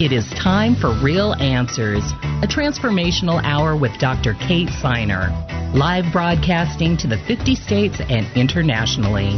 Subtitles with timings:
[0.00, 2.00] It is time for Real Answers,
[2.40, 4.32] a transformational hour with Dr.
[4.32, 5.28] Kate Siner,
[5.74, 9.36] live broadcasting to the 50 states and internationally.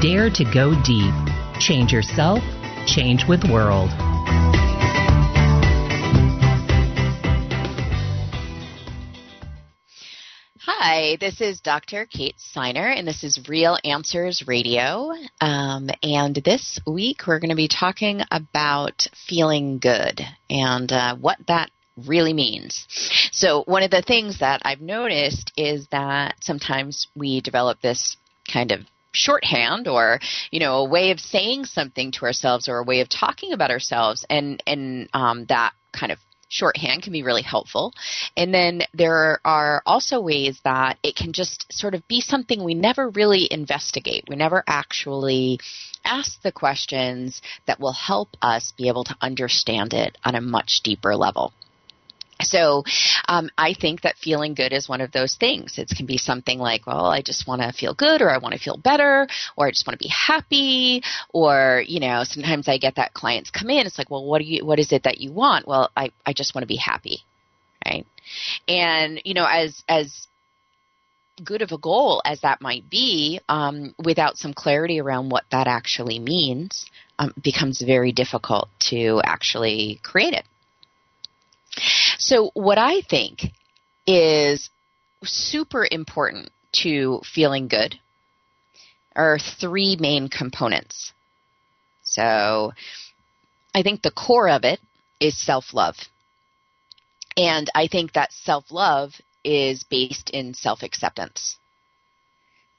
[0.00, 1.12] Dare to go deep.
[1.58, 2.38] Change yourself,
[2.86, 3.90] change with world.
[10.96, 12.06] Hi, this is Dr.
[12.06, 15.12] Kate Siner, and this is Real Answers Radio.
[15.42, 21.36] Um, and this week we're going to be talking about feeling good and uh, what
[21.48, 21.70] that
[22.06, 22.86] really means.
[23.30, 28.16] So, one of the things that I've noticed is that sometimes we develop this
[28.50, 28.80] kind of
[29.12, 30.18] shorthand or
[30.50, 33.70] you know a way of saying something to ourselves or a way of talking about
[33.70, 36.18] ourselves and and um, that kind of
[36.56, 37.92] shorthand can be really helpful.
[38.36, 42.74] And then there are also ways that it can just sort of be something we
[42.74, 44.24] never really investigate.
[44.28, 45.58] We never actually
[46.04, 50.80] ask the questions that will help us be able to understand it on a much
[50.82, 51.52] deeper level.
[52.42, 52.84] So
[53.28, 55.78] um, I think that feeling good is one of those things.
[55.78, 58.54] It can be something like, well, I just want to feel good, or I want
[58.54, 62.78] to feel better, or I just want to be happy, or you know, sometimes I
[62.78, 63.86] get that clients come in.
[63.86, 65.66] It's like, well, what do you, what is it that you want?
[65.66, 67.24] Well, I, I just want to be happy,
[67.84, 68.06] right?
[68.68, 70.26] And you know, as as
[71.42, 75.66] good of a goal as that might be, um, without some clarity around what that
[75.66, 76.86] actually means,
[77.18, 80.44] um, becomes very difficult to actually create it.
[82.18, 83.52] So, what I think
[84.06, 84.70] is
[85.24, 86.50] super important
[86.82, 87.98] to feeling good
[89.14, 91.12] are three main components.
[92.02, 92.72] So,
[93.74, 94.80] I think the core of it
[95.20, 95.96] is self love.
[97.36, 99.12] And I think that self love
[99.44, 101.56] is based in self acceptance.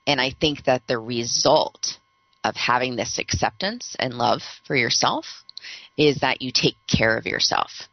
[0.08, 1.98] And I think that the result
[2.44, 5.44] of having this acceptance and love for yourself
[5.98, 7.88] is that you take care of yourself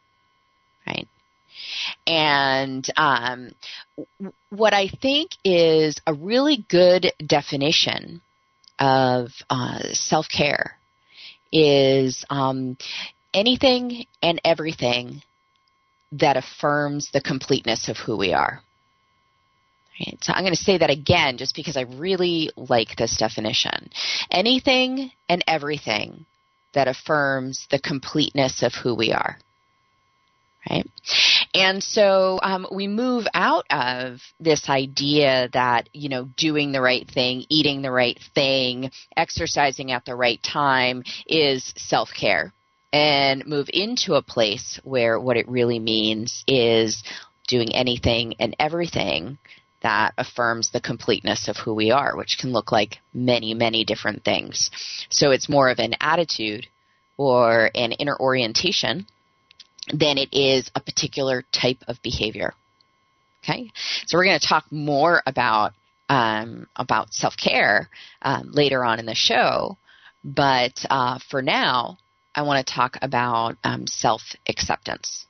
[0.87, 1.07] right?
[2.07, 3.51] And um,
[4.49, 8.21] what I think is a really good definition
[8.79, 10.77] of uh, self care
[11.51, 12.77] is um,
[13.33, 15.21] anything and everything
[16.11, 18.61] that affirms the completeness of who we are.
[19.99, 20.17] Right?
[20.21, 23.89] So I'm going to say that again just because I really like this definition.
[24.29, 26.25] Anything and everything
[26.73, 29.37] that affirms the completeness of who we are
[30.69, 30.89] right?
[31.53, 37.09] And so um, we move out of this idea that, you know, doing the right
[37.09, 42.53] thing, eating the right thing, exercising at the right time is self care
[42.91, 47.03] and move into a place where what it really means is
[47.47, 49.37] doing anything and everything
[49.81, 54.23] that affirms the completeness of who we are, which can look like many, many different
[54.23, 54.71] things.
[55.09, 56.67] So it's more of an attitude
[57.17, 59.07] or an inner orientation
[59.93, 62.53] than it is a particular type of behavior.
[63.43, 63.71] Okay,
[64.07, 65.73] so we're going to talk more about
[66.09, 67.89] um, about self care
[68.21, 69.77] um, later on in the show,
[70.23, 71.97] but uh, for now,
[72.33, 75.27] I want to talk about um, self acceptance.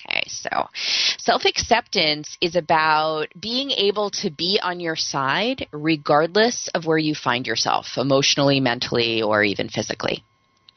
[0.00, 0.68] Okay, so
[1.18, 7.16] self acceptance is about being able to be on your side regardless of where you
[7.16, 10.22] find yourself emotionally, mentally, or even physically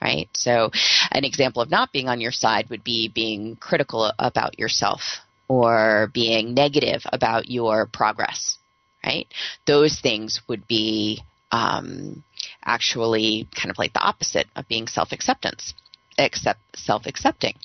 [0.02, 0.30] right?
[0.34, 0.72] So,
[1.12, 5.02] an example of not being on your side would be being critical about yourself
[5.48, 8.58] or being negative about your progress,
[9.06, 9.28] right?
[9.68, 12.24] Those things would be um,
[12.64, 15.74] actually kind of like the opposite of being self acceptance,
[16.18, 17.56] except self accepting.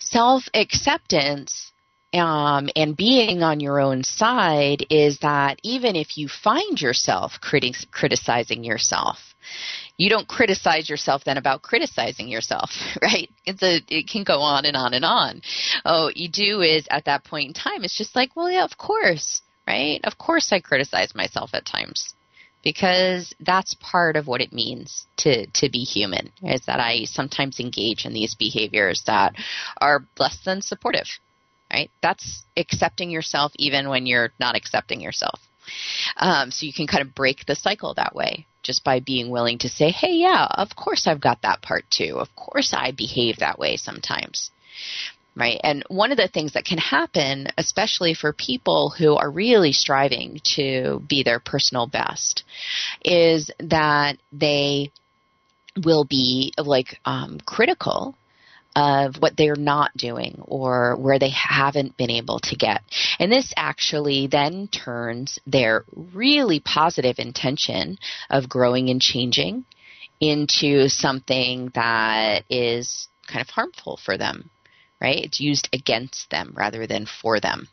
[0.00, 1.72] Self acceptance
[2.14, 7.90] um, and being on your own side is that even if you find yourself criti-
[7.90, 9.18] criticizing yourself,
[9.96, 12.70] you don't criticize yourself then about criticizing yourself,
[13.02, 13.30] right?
[13.44, 15.42] It's a, it can go on and on and on.
[15.84, 18.76] Oh, you do is at that point in time, it's just like, well, yeah, of
[18.76, 20.00] course, right?
[20.04, 22.14] Of course I criticize myself at times
[22.62, 27.60] because that's part of what it means to, to be human is that I sometimes
[27.60, 29.34] engage in these behaviors that
[29.80, 31.06] are less than supportive,
[31.72, 31.90] right?
[32.02, 35.40] That's accepting yourself even when you're not accepting yourself
[36.16, 39.58] Um, so you can kind of break the cycle that way just by being willing
[39.58, 42.16] to say, hey, yeah, of course I've got that part too.
[42.18, 44.50] Of course I behave that way sometimes.
[45.36, 45.60] Right.
[45.64, 50.40] And one of the things that can happen, especially for people who are really striving
[50.54, 52.44] to be their personal best,
[53.04, 54.92] is that they
[55.84, 58.16] will be like um, critical
[58.76, 62.82] of what they're not doing or where they haven't been able to get.
[63.18, 67.98] And this actually then turns their really positive intention
[68.30, 69.64] of growing and changing
[70.20, 74.50] into something that is kind of harmful for them,
[75.00, 75.24] right?
[75.24, 77.68] It's used against them rather than for them.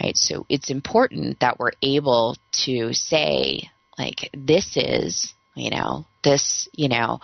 [0.00, 0.16] Right?
[0.16, 6.88] So it's important that we're able to say, like, this is you know this you
[6.88, 7.20] know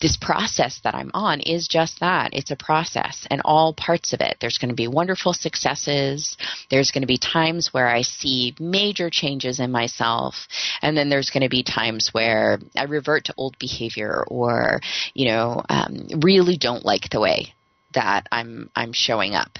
[0.00, 2.30] this process that i'm on is just that.
[2.32, 4.36] It's a process and all parts of it.
[4.40, 6.36] There's going to be wonderful successes.
[6.70, 10.34] There's going to be times where i see major changes in myself.
[10.82, 14.80] And then there's going to be times where i revert to old behavior or
[15.14, 17.54] you know um, really don't like the way
[17.94, 19.58] that i'm i'm showing up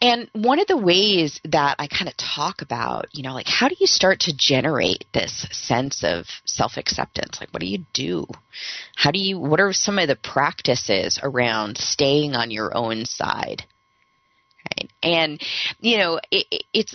[0.00, 3.68] and one of the ways that I kind of talk about, you know, like how
[3.68, 7.38] do you start to generate this sense of self acceptance?
[7.40, 8.26] Like, what do you do?
[8.96, 13.64] How do you, what are some of the practices around staying on your own side?
[14.76, 14.90] Right.
[15.02, 15.40] And,
[15.80, 16.94] you know, it, it's,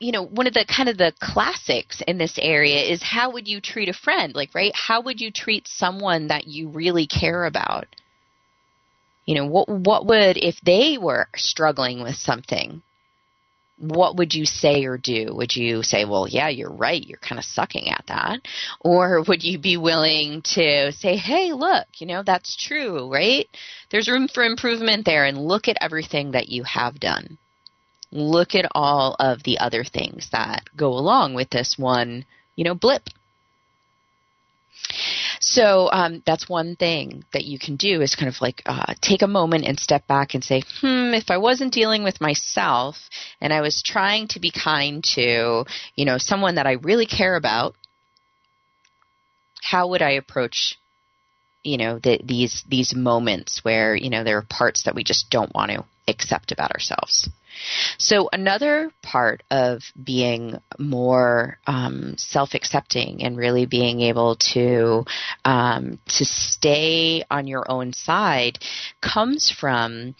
[0.00, 3.48] you know, one of the kind of the classics in this area is how would
[3.48, 4.34] you treat a friend?
[4.34, 4.72] Like, right?
[4.74, 7.86] How would you treat someone that you really care about?
[9.26, 12.82] You know, what what would if they were struggling with something?
[13.78, 15.34] What would you say or do?
[15.34, 17.04] Would you say, "Well, yeah, you're right.
[17.04, 18.40] You're kind of sucking at that,"
[18.80, 23.48] or would you be willing to say, "Hey, look, you know, that's true, right?
[23.90, 27.38] There's room for improvement there, and look at everything that you have done.
[28.12, 32.74] Look at all of the other things that go along with this one, you know,
[32.74, 33.08] blip."
[35.40, 39.22] So um, that's one thing that you can do is kind of like uh, take
[39.22, 42.96] a moment and step back and say, hmm, if I wasn't dealing with myself
[43.40, 45.64] and I was trying to be kind to,
[45.96, 47.74] you know, someone that I really care about,
[49.62, 50.78] how would I approach
[51.64, 55.30] you know the, these these moments where you know there are parts that we just
[55.30, 57.28] don't want to accept about ourselves
[57.98, 65.04] so another part of being more um, self-accepting and really being able to
[65.44, 68.58] um, to stay on your own side
[69.00, 70.14] comes from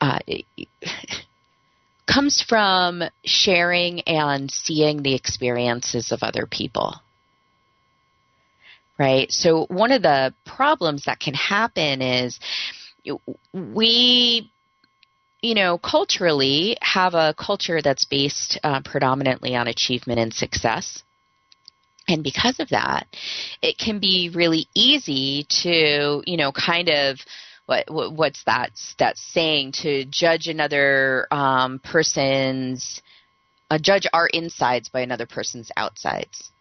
[0.00, 0.18] uh,
[2.06, 6.94] comes from sharing and seeing the experiences of other people.
[8.98, 9.30] Right?
[9.30, 12.40] So one of the problems that can happen is
[13.52, 14.50] we
[15.40, 21.02] you know, culturally have a culture that's based uh, predominantly on achievement and success.
[22.08, 23.06] And because of that,
[23.62, 27.18] it can be really easy to, you know, kind of
[27.66, 33.02] what, what's that that saying to judge another um, person's
[33.70, 36.52] uh, judge our insides by another person's outsides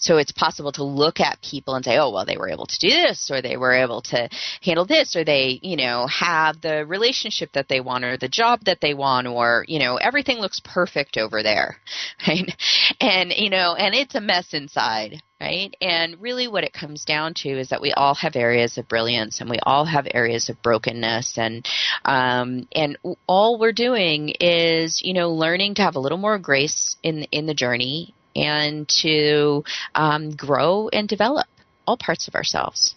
[0.00, 2.78] so it's possible to look at people and say, oh, well, they were able to
[2.78, 4.30] do this, or they were able to
[4.62, 8.60] handle this, or they, you know, have the relationship that they want, or the job
[8.64, 11.76] that they want, or, you know, everything looks perfect over there,
[12.26, 12.50] right?
[12.98, 15.74] And, you know, and it's a mess inside, right?
[15.82, 19.40] And really what it comes down to is that we all have areas of brilliance
[19.42, 21.66] and we all have areas of brokenness and
[22.06, 22.96] um, and
[23.26, 27.44] all we're doing is, you know, learning to have a little more grace in in
[27.46, 31.46] the journey and to um, grow and develop
[31.86, 32.94] all parts of ourselves.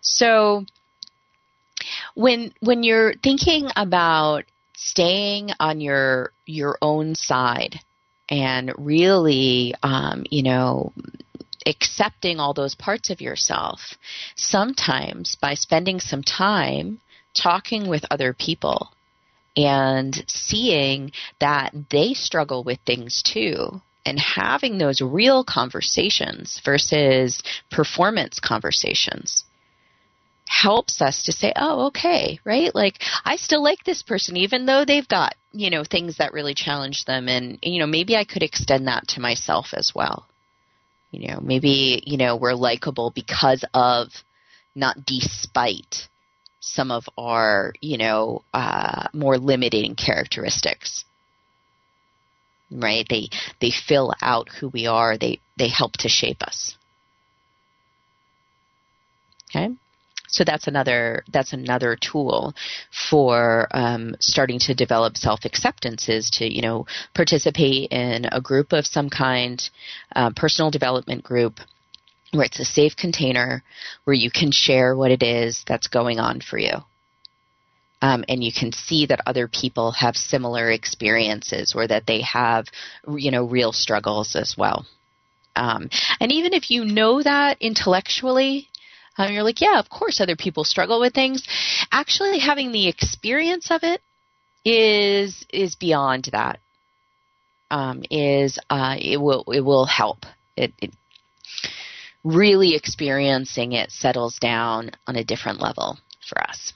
[0.00, 0.64] So
[2.14, 4.44] when when you're thinking about
[4.76, 7.80] staying on your your own side
[8.28, 10.92] and really um, you know
[11.66, 13.94] accepting all those parts of yourself
[14.36, 17.00] sometimes by spending some time
[17.34, 18.90] talking with other people
[19.56, 28.38] and seeing that they struggle with things too and having those real conversations versus performance
[28.40, 29.44] conversations
[30.46, 32.74] helps us to say, oh, okay, right?
[32.74, 36.54] Like, I still like this person, even though they've got, you know, things that really
[36.54, 37.28] challenge them.
[37.28, 40.26] And, you know, maybe I could extend that to myself as well.
[41.12, 44.08] You know, maybe, you know, we're likable because of,
[44.74, 46.08] not despite
[46.64, 51.04] some of our, you know, uh, more limiting characteristics.
[52.70, 53.06] Right?
[53.08, 53.28] They
[53.60, 55.18] they fill out who we are.
[55.18, 56.76] They they help to shape us.
[59.50, 59.74] Okay.
[60.28, 62.54] So that's another that's another tool
[63.10, 68.72] for um, starting to develop self acceptance is to you know participate in a group
[68.72, 69.62] of some kind,
[70.16, 71.60] uh, personal development group
[72.34, 73.62] where it's a safe container
[74.04, 76.76] where you can share what it is that's going on for you.
[78.02, 82.66] Um, and you can see that other people have similar experiences or that they have,
[83.08, 84.84] you know, real struggles as well.
[85.56, 85.88] Um,
[86.20, 88.68] and even if you know that intellectually,
[89.16, 91.46] um, you're like, yeah, of course, other people struggle with things.
[91.92, 94.02] Actually, having the experience of it
[94.64, 96.58] is is beyond that.
[97.70, 100.26] Um, is uh, it will it will help.
[100.56, 100.92] It, it
[102.24, 106.72] really experiencing it settles down on a different level for us.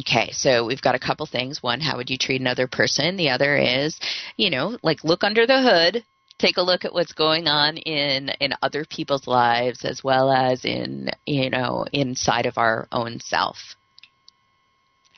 [0.00, 1.62] Okay, so we've got a couple things.
[1.62, 3.16] One, how would you treat another person?
[3.16, 3.98] The other is,
[4.36, 6.04] you know, like look under the hood,
[6.38, 10.64] take a look at what's going on in in other people's lives as well as
[10.64, 13.76] in, you know, inside of our own self.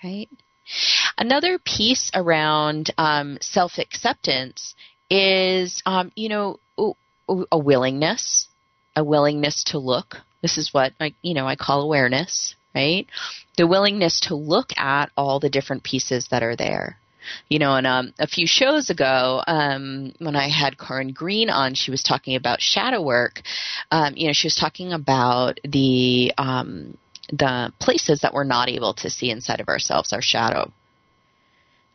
[0.04, 0.28] Right?
[1.18, 4.74] Another piece around um, self acceptance
[5.10, 6.60] is, um, you know,
[7.52, 8.48] a willingness
[9.00, 10.16] a willingness to look.
[10.42, 13.06] This is what I, you know, I call awareness, right?
[13.56, 16.98] The willingness to look at all the different pieces that are there.
[17.48, 21.74] You know, and um, a few shows ago, um, when I had Corinne Green on,
[21.74, 23.42] she was talking about shadow work.
[23.90, 26.96] Um, you know, she was talking about the um,
[27.28, 30.72] the places that we're not able to see inside of ourselves, our shadow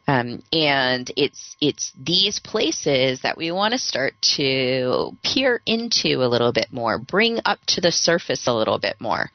[0.08, 6.30] um, and it's it's these places that we want to start to peer into a
[6.30, 9.32] little bit more, bring up to the surface a little bit more,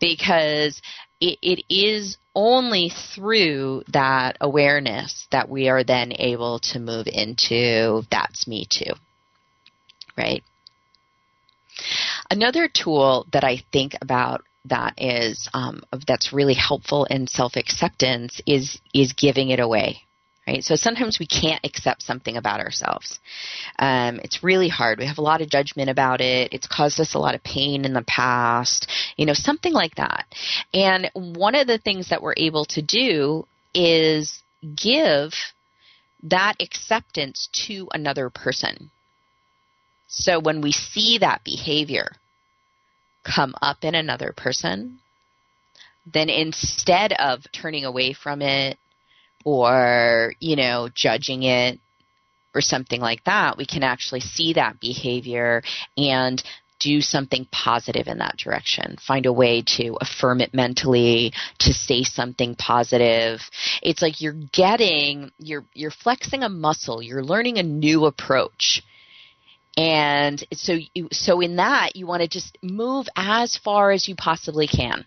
[0.00, 0.80] because
[1.20, 8.02] it, it is only through that awareness that we are then able to move into
[8.10, 8.92] that's me too,
[10.16, 10.42] right?
[12.30, 18.40] Another tool that I think about that is um, that's really helpful in self acceptance
[18.46, 20.02] is is giving it away.
[20.46, 20.64] Right?
[20.64, 23.20] So sometimes we can't accept something about ourselves.
[23.78, 24.98] Um, it's really hard.
[24.98, 26.54] We have a lot of judgment about it.
[26.54, 28.88] It's caused us a lot of pain in the past,
[29.18, 30.24] you know, something like that.
[30.72, 34.42] And one of the things that we're able to do is
[34.74, 35.34] give
[36.22, 38.90] that acceptance to another person.
[40.08, 42.12] So when we see that behavior,
[43.24, 44.98] come up in another person,
[46.12, 48.78] then instead of turning away from it
[49.44, 51.78] or, you know, judging it
[52.54, 55.62] or something like that, we can actually see that behavior
[55.96, 56.42] and
[56.80, 58.96] do something positive in that direction.
[59.04, 63.40] Find a way to affirm it mentally, to say something positive.
[63.82, 68.82] It's like you're getting, you're, you're flexing a muscle, you're learning a new approach
[69.78, 74.16] and so, you, so in that, you want to just move as far as you
[74.16, 75.04] possibly can.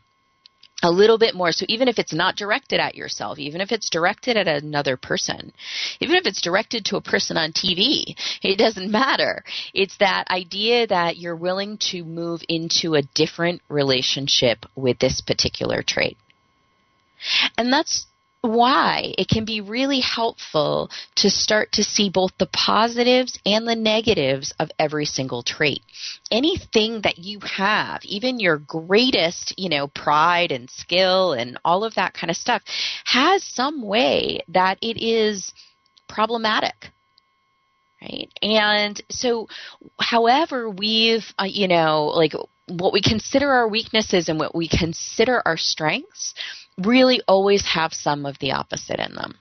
[0.81, 1.51] A little bit more.
[1.51, 5.51] So even if it's not directed at yourself, even if it's directed at another person,
[5.99, 9.43] even if it's directed to a person on TV, it doesn't matter.
[9.73, 15.83] It's that idea that you're willing to move into a different relationship with this particular
[15.83, 16.17] trait.
[17.57, 18.07] And that's
[18.41, 23.75] why it can be really helpful to start to see both the positives and the
[23.75, 25.81] negatives of every single trait.
[26.31, 31.95] Anything that you have, even your greatest, you know, pride and skill and all of
[31.95, 32.63] that kind of stuff,
[33.05, 35.53] has some way that it is
[36.09, 36.89] problematic.
[38.01, 38.31] Right.
[38.41, 39.47] And so,
[39.99, 42.33] however, we've, uh, you know, like
[42.67, 46.33] what we consider our weaknesses and what we consider our strengths,
[46.77, 49.35] really always have some of the opposite in them.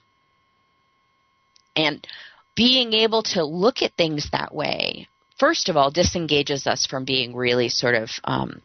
[1.77, 2.07] And
[2.55, 5.09] being able to look at things that way,
[5.39, 8.61] first of all, disengages us from being really sort of um,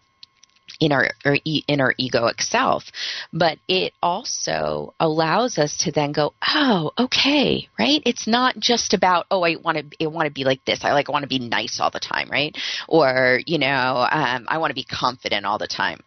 [0.80, 2.84] in our, in our egoic self,
[3.32, 8.02] but it also allows us to then go, oh, okay, right?
[8.06, 10.84] It's not just about oh, I want to I want to be like this.
[10.84, 12.56] I like want to be nice all the time, right?
[12.88, 16.02] Or you know, um, I want to be confident all the time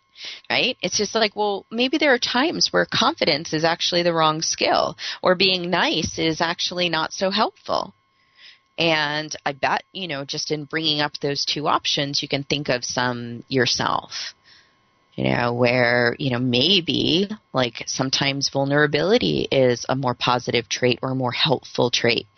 [0.51, 0.77] right?
[0.83, 4.97] It's just like, well, maybe there are times where confidence is actually the wrong skill,
[5.23, 7.95] or being nice is actually not so helpful.
[8.79, 12.69] And I bet, you know, just in bringing up those two options, you can think
[12.69, 14.35] of some yourself.
[15.17, 21.11] You know, where, you know, maybe like sometimes vulnerability is a more positive trait or
[21.11, 22.29] a more helpful trait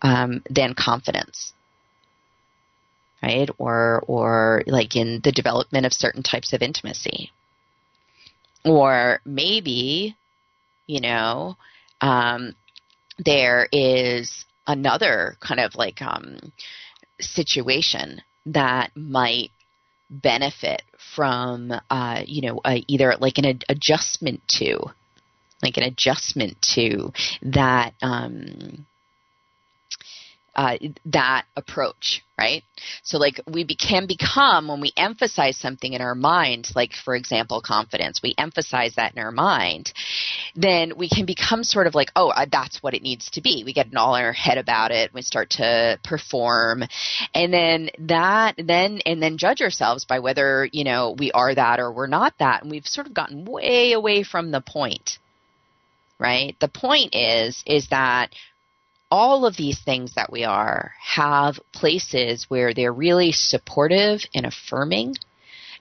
[0.00, 1.52] um, than confidence
[3.22, 3.48] right?
[3.58, 7.30] Or or like in the development of certain types of intimacy.
[8.64, 10.16] Or maybe,
[10.86, 11.56] you know,
[12.00, 12.54] um,
[13.18, 16.52] there is another kind of like um,
[17.20, 19.50] situation that might
[20.10, 20.82] benefit
[21.14, 24.78] from, uh, you know, uh, either like an ad- adjustment to,
[25.62, 27.12] like an adjustment to
[27.42, 28.86] that um,
[30.54, 30.76] uh,
[31.06, 32.64] that approach, right?
[33.02, 37.14] So, like, we be- can become, when we emphasize something in our mind, like, for
[37.14, 39.92] example, confidence, we emphasize that in our mind,
[40.56, 43.62] then we can become sort of like, oh, uh, that's what it needs to be.
[43.64, 45.14] We get all in our head about it.
[45.14, 46.82] We start to perform.
[47.32, 51.78] And then that, then, and then judge ourselves by whether, you know, we are that
[51.78, 52.62] or we're not that.
[52.62, 55.18] And we've sort of gotten way away from the point
[56.20, 56.54] right?
[56.60, 58.28] The point is is that
[59.10, 65.16] all of these things that we are have places where they're really supportive and affirming,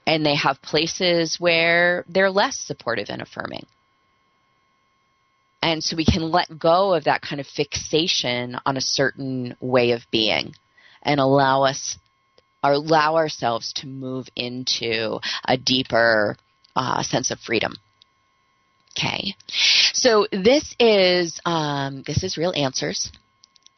[0.08, 3.66] and they have places where they're less supportive and affirming.
[5.62, 9.92] And so we can let go of that kind of fixation on a certain way
[9.92, 10.54] of being
[11.04, 11.98] and allow us
[12.64, 16.38] or allow ourselves to move into a deeper
[16.76, 17.74] uh, sense of freedom.
[18.98, 19.36] Okay,
[19.94, 23.12] so this is um, this is real answers,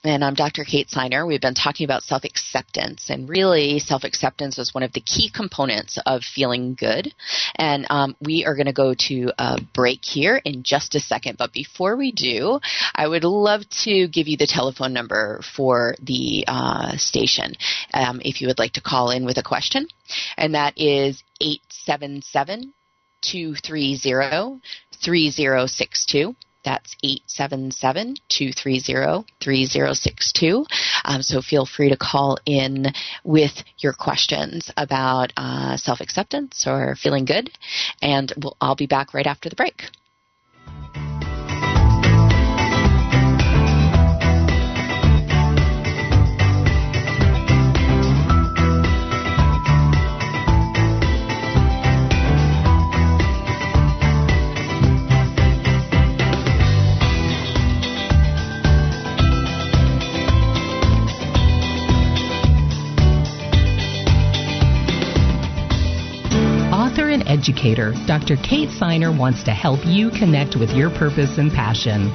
[0.03, 0.63] and I'm Dr.
[0.63, 1.27] Kate Siner.
[1.27, 5.30] We've been talking about self acceptance, and really, self acceptance is one of the key
[5.30, 7.13] components of feeling good.
[7.56, 11.38] And um, we are going to go to a break here in just a second.
[11.38, 12.60] But before we do,
[12.96, 17.53] I would love to give you the telephone number for the uh, station
[17.94, 19.88] um, if you would like to call in with a question,
[20.38, 22.74] and that is 877
[23.22, 24.62] 230
[25.01, 26.36] 3062.
[26.63, 30.66] That's 877 230 3062.
[31.06, 32.88] Um, so feel free to call in
[33.24, 37.50] with your questions about uh, self acceptance or feeling good.
[38.01, 39.86] And we'll, I'll be back right after the break.
[67.41, 68.36] Educator, Dr.
[68.38, 72.06] Kate Siner wants to help you connect with your purpose and passion.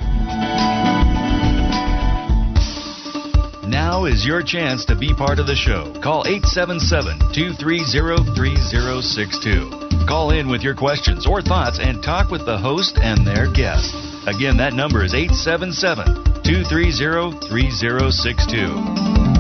[3.69, 5.93] Now is your chance to be part of the show.
[6.01, 10.07] Call 877 230 3062.
[10.07, 13.93] Call in with your questions or thoughts and talk with the host and their guest.
[14.27, 19.38] Again, that number is 877 230 3062.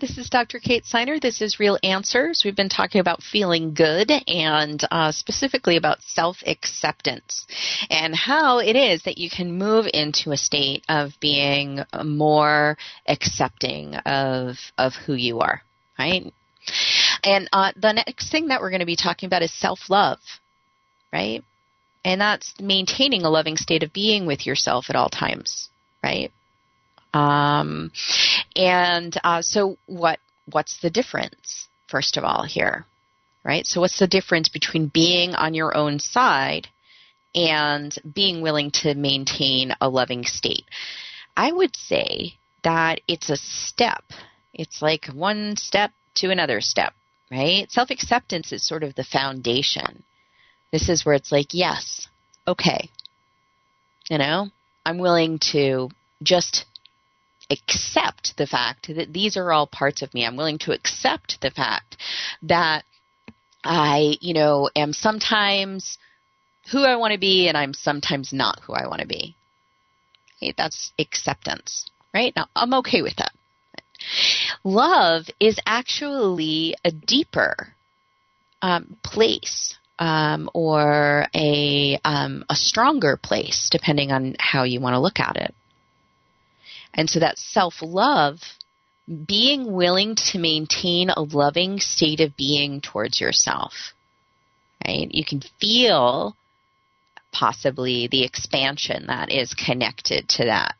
[0.00, 0.60] This is Dr.
[0.60, 1.20] Kate Siner.
[1.20, 2.40] This is Real Answers.
[2.42, 7.46] We've been talking about feeling good and uh, specifically about self acceptance
[7.90, 13.94] and how it is that you can move into a state of being more accepting
[13.94, 15.60] of, of who you are,
[15.98, 16.32] right?
[17.22, 20.20] And uh, the next thing that we're going to be talking about is self love,
[21.12, 21.44] right?
[22.06, 25.68] And that's maintaining a loving state of being with yourself at all times,
[26.02, 26.32] right?
[27.12, 27.92] Um,
[28.56, 30.18] and uh, so, what
[30.50, 31.68] what's the difference?
[31.88, 32.86] First of all, here,
[33.44, 33.66] right?
[33.66, 36.68] So, what's the difference between being on your own side
[37.34, 40.64] and being willing to maintain a loving state?
[41.36, 44.04] I would say that it's a step.
[44.52, 46.92] It's like one step to another step,
[47.30, 47.70] right?
[47.70, 50.02] Self acceptance is sort of the foundation.
[50.72, 52.06] This is where it's like, yes,
[52.46, 52.90] okay,
[54.08, 54.48] you know,
[54.84, 55.88] I'm willing to
[56.22, 56.66] just
[57.50, 60.24] accept the fact that these are all parts of me.
[60.24, 61.96] I'm willing to accept the fact
[62.42, 62.84] that
[63.64, 65.98] I, you know, am sometimes
[66.70, 69.36] who I want to be and I'm sometimes not who I want to be.
[70.36, 72.32] Okay, that's acceptance, right?
[72.34, 73.32] Now, I'm okay with that.
[74.64, 77.74] Love is actually a deeper
[78.62, 85.00] um, place um, or a um, a stronger place, depending on how you want to
[85.00, 85.54] look at it.
[86.94, 88.40] And so that self love,
[89.26, 93.92] being willing to maintain a loving state of being towards yourself,
[94.86, 95.08] right?
[95.10, 96.36] You can feel
[97.32, 100.74] possibly the expansion that is connected to that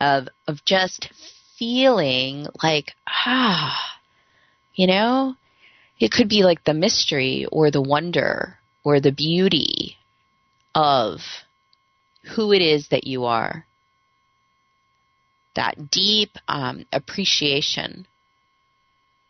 [0.00, 1.10] of of just
[1.58, 3.96] feeling like ah
[4.74, 5.34] you know
[5.98, 9.96] it could be like the mystery or the wonder or the beauty
[10.74, 11.20] of
[12.34, 13.66] who it is that you are
[15.58, 18.06] that deep um, appreciation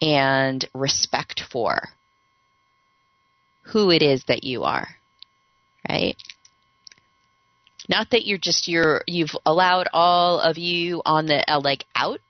[0.02, 1.88] and respect for
[3.62, 4.88] who it is that you are,
[5.88, 6.16] right?
[7.88, 12.20] Not that you're just you're you've allowed all of you on the uh, like out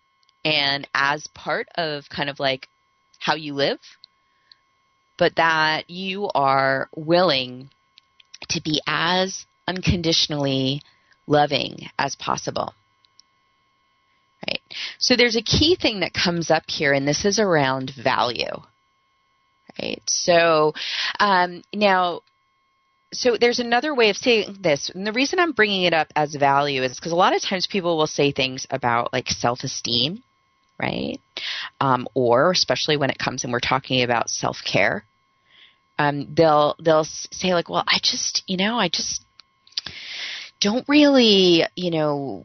[0.44, 2.68] and as part of kind of like
[3.18, 3.80] how you live,
[5.18, 7.68] but that you are willing
[8.50, 10.82] to be as unconditionally
[11.26, 12.74] loving as possible.
[14.46, 14.62] Right.
[14.98, 18.62] So there's a key thing that comes up here, and this is around value.
[19.80, 20.02] Right.
[20.06, 20.72] So
[21.20, 22.22] um, now,
[23.12, 26.34] so there's another way of saying this, and the reason I'm bringing it up as
[26.34, 30.22] value is because a lot of times people will say things about like self-esteem,
[30.80, 31.18] right?
[31.80, 35.04] Um, or especially when it comes and we're talking about self-care,
[35.98, 39.24] um, they'll they'll say like, well, I just you know I just
[40.60, 42.44] don't really you know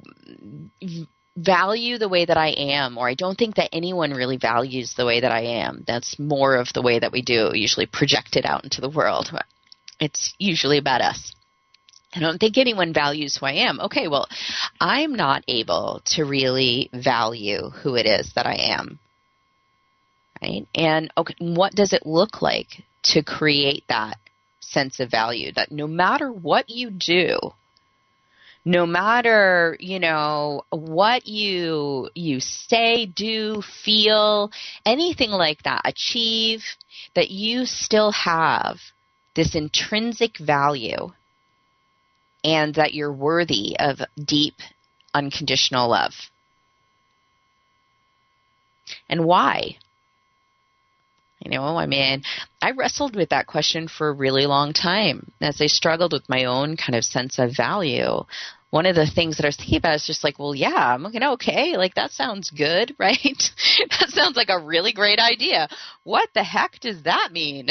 [1.36, 5.06] value the way that I am, or I don't think that anyone really values the
[5.06, 5.84] way that I am.
[5.88, 9.32] That's more of the way that we do, usually project it out into the world.
[9.99, 11.34] It's usually about us.
[12.15, 13.80] I don't think anyone values who I am.
[13.80, 14.28] Okay, well,
[14.80, 18.99] I'm not able to really value who it is that I am.
[20.41, 20.67] Right?
[20.76, 24.17] And okay, what does it look like to create that
[24.60, 27.39] sense of value that no matter what you do,
[28.65, 34.52] no matter you know what you you say do feel
[34.86, 36.63] anything like that achieve
[37.15, 38.78] that you still have
[39.36, 41.12] this intrinsic value
[42.43, 44.56] and that you're worthy of deep
[45.13, 46.13] unconditional love.
[49.10, 49.78] And why
[51.44, 52.24] you know, I mean,
[52.62, 56.46] I wrestled with that question for a really long time as I struggled with my
[56.46, 58.24] own kind of sense of value.
[58.70, 61.04] One of the things that I was thinking about is just like, well, yeah, I'm
[61.04, 61.78] looking okay.
[61.78, 63.44] Like that sounds good, right?
[64.00, 65.68] that sounds like a really great idea.
[66.04, 67.68] What the heck does that mean?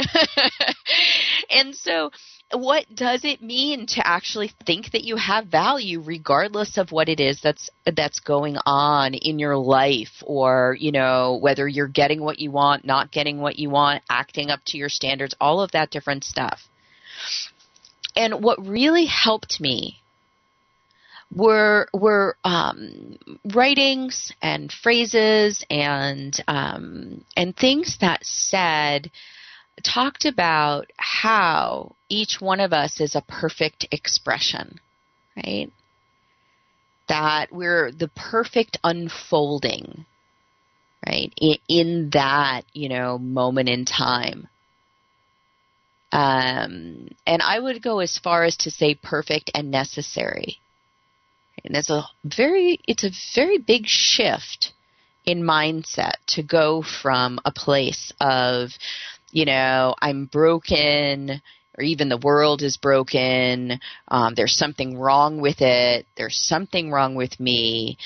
[1.51, 2.11] and so
[2.53, 7.21] what does it mean to actually think that you have value regardless of what it
[7.21, 10.23] is that's that's going on in your life?
[10.25, 14.51] Or you know whether you're getting what you want not getting what you want acting
[14.51, 16.61] up to your standards all of that different stuff.
[18.15, 20.03] And what really helped me
[21.35, 23.19] were were um,
[23.55, 29.11] writings and phrases and um, and things that said
[29.83, 34.79] talked about how each one of us is a perfect expression,
[35.37, 35.71] right?
[37.09, 40.07] That we're the perfect unfolding,
[41.07, 41.33] right?
[41.37, 44.49] In, in that, you know, moment in time.
[46.13, 50.59] Um, and I would go as far as to say perfect and necessary.
[51.65, 54.73] And it's a very, it's a very big shift
[55.25, 58.71] in mindset to go from a place of
[59.33, 61.43] you know, I'm broken,
[61.77, 67.15] or even the world is broken, um, there's something wrong with it, there's something wrong
[67.15, 67.97] with me,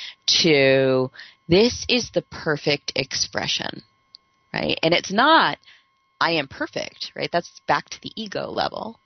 [0.43, 1.11] to
[1.49, 3.83] this is the perfect expression,
[4.55, 4.79] right?
[4.83, 5.59] And it's not,
[6.21, 7.31] I am perfect, right?
[7.31, 8.99] That's back to the ego level.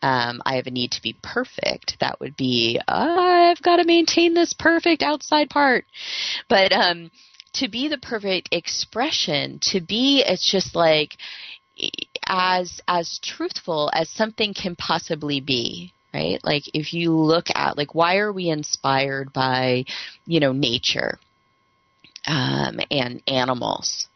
[0.00, 1.96] Um, I have a need to be perfect.
[2.00, 5.84] That would be, I've got to maintain this perfect outside part.
[6.48, 7.10] But, um,
[7.60, 11.16] to be the perfect expression, to be it's just like
[12.26, 16.40] as as truthful as something can possibly be right?
[16.42, 19.84] Like if you look at like why are we inspired by
[20.26, 21.18] you know nature
[22.26, 24.08] um, and animals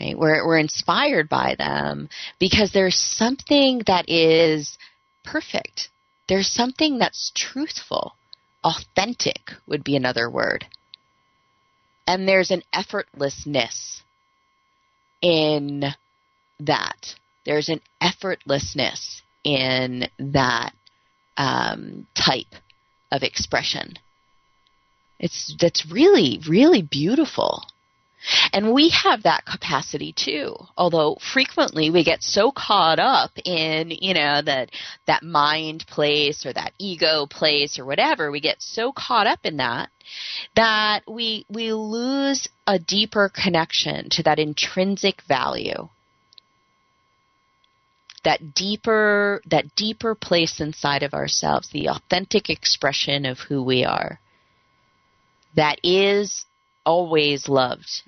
[0.00, 0.16] right?
[0.18, 4.76] We're, we're inspired by them because there's something that is
[5.24, 5.88] perfect.
[6.28, 8.14] There's something that's truthful.
[8.64, 10.66] Authentic would be another word.
[12.06, 14.02] And there's an effortlessness
[15.20, 15.84] in
[16.60, 17.14] that.
[17.44, 20.72] There's an effortlessness in that
[21.36, 22.54] um, type
[23.10, 23.94] of expression.
[25.18, 27.64] It's that's really, really beautiful.
[28.52, 30.56] And we have that capacity too.
[30.76, 34.70] Although frequently we get so caught up in, you know, that
[35.06, 39.58] that mind place or that ego place or whatever, we get so caught up in
[39.58, 39.90] that
[40.54, 45.88] that we we lose a deeper connection to that intrinsic value.
[48.24, 54.20] That deeper that deeper place inside of ourselves, the authentic expression of who we are.
[55.54, 56.44] That is
[56.86, 58.02] always loved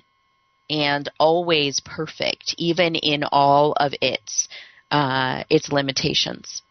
[0.69, 4.47] and always perfect, even in all of its
[4.91, 6.61] uh, its limitations.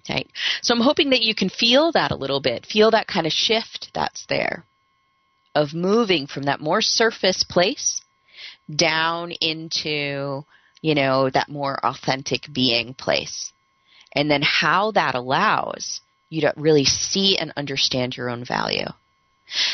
[0.00, 0.26] Okay,
[0.62, 3.32] so I'm hoping that you can feel that a little bit, feel that kind of
[3.32, 4.64] shift that's there,
[5.54, 8.02] of moving from that more surface place
[8.74, 10.44] down into
[10.82, 13.52] you know that more authentic being place,
[14.12, 18.86] and then how that allows you to really see and understand your own value.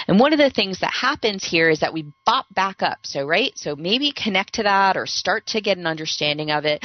[0.06, 2.98] And one of the things that happens here is that we bop back up.
[3.02, 3.52] So, right?
[3.56, 6.84] So maybe connect to that or start to get an understanding of it.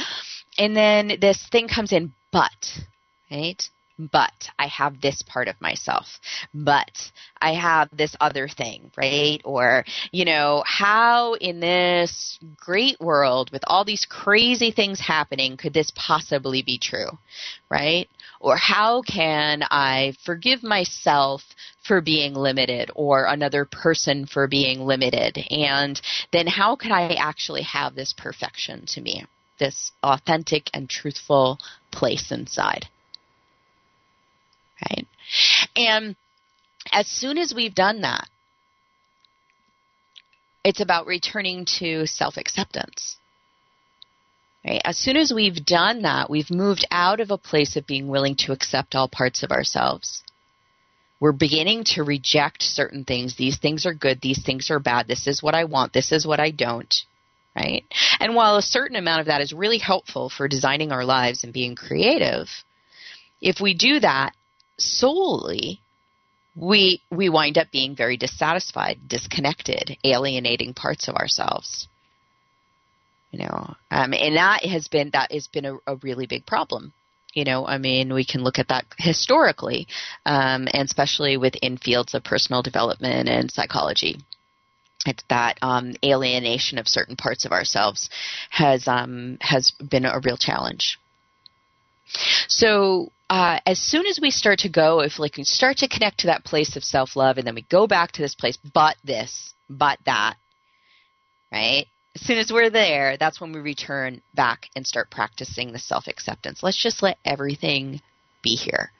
[0.58, 2.50] And then this thing comes in, but,
[3.30, 3.62] right?
[3.98, 6.20] But I have this part of myself.
[6.54, 9.40] But I have this other thing, right?
[9.44, 15.74] Or, you know, how in this great world with all these crazy things happening could
[15.74, 17.18] this possibly be true,
[17.68, 18.08] right?
[18.40, 21.42] Or how can I forgive myself
[21.82, 25.38] for being limited or another person for being limited?
[25.50, 26.00] And
[26.32, 29.26] then how could I actually have this perfection to me?
[29.58, 31.58] This authentic and truthful
[31.90, 32.86] place inside.
[34.88, 35.06] Right?
[35.76, 36.14] And
[36.92, 38.28] as soon as we've done that,
[40.64, 43.17] it's about returning to self acceptance.
[44.64, 44.80] Right?
[44.84, 48.36] As soon as we've done that, we've moved out of a place of being willing
[48.40, 50.22] to accept all parts of ourselves.
[51.20, 53.34] We're beginning to reject certain things.
[53.36, 54.20] These things are good.
[54.20, 55.08] These things are bad.
[55.08, 55.92] This is what I want.
[55.92, 56.94] This is what I don't.
[57.56, 57.84] Right?
[58.20, 61.52] And while a certain amount of that is really helpful for designing our lives and
[61.52, 62.48] being creative,
[63.40, 64.32] if we do that
[64.78, 65.80] solely,
[66.54, 71.88] we we wind up being very dissatisfied, disconnected, alienating parts of ourselves
[73.30, 76.92] you know um, and that has been that has been a, a, really big problem.
[77.34, 79.86] You know i mean we can look at that historically
[80.26, 84.16] um, and especially within fields of personal development and psychology.
[85.06, 88.10] It's that um, alienation of certain parts of ourselves
[88.50, 90.98] has um, has been a real challenge.
[92.48, 96.20] So uh, as soon as we start to go, if like we start to connect
[96.20, 98.96] to that place of self love, and then we go back to this place, but
[99.04, 100.36] this, but that,
[101.52, 101.86] right?
[102.14, 106.06] As soon as we're there, that's when we return back and start practicing the self
[106.08, 106.62] acceptance.
[106.62, 108.00] Let's just let everything
[108.42, 108.92] be here.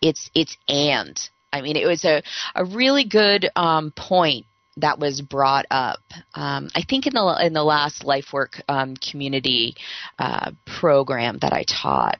[0.00, 1.18] It's it's and.
[1.54, 2.22] I mean, it was a
[2.54, 4.46] a really good um, point
[4.78, 6.00] that was brought up.
[6.34, 9.76] Um, I think in the in the last LifeWork um, community
[10.18, 12.18] uh, program that I taught,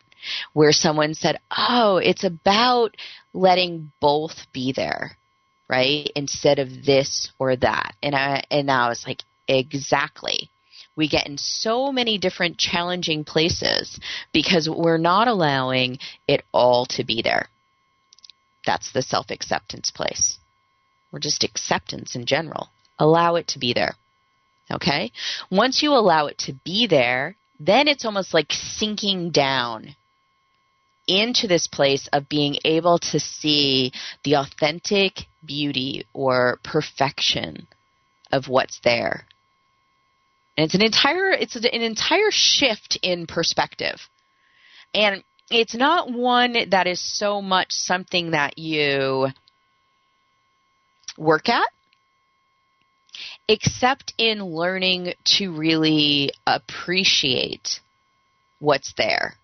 [0.53, 2.97] where someone said, "Oh, it's about
[3.33, 5.17] letting both be there."
[5.73, 6.13] Right?
[6.15, 7.95] Instead of this or that.
[8.03, 10.51] And I and I was like, exactly.
[10.97, 13.99] We get in so many different challenging places
[14.35, 17.49] because we're not allowing it all to be there.
[18.67, 20.37] That's the self acceptance place.
[21.11, 22.69] Or just acceptance in general.
[22.99, 23.95] Allow it to be there.
[24.71, 25.11] Okay?
[25.51, 29.97] Once you allow it to be there, then it's almost like sinking down
[31.07, 33.93] into this place of being able to see
[34.25, 37.67] the authentic beauty or perfection
[38.31, 39.27] of what's there.
[40.57, 44.01] And it's an entire it's an entire shift in perspective.
[44.95, 49.29] And it's not one that is so much something that you
[51.19, 51.69] work at
[53.49, 57.81] except in learning to really appreciate
[58.61, 59.37] what's there